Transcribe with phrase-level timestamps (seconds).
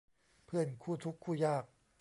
[0.45, 1.63] เพื่อนคู่ทุกข์คู่ยาก